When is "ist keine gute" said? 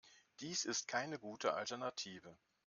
0.65-1.53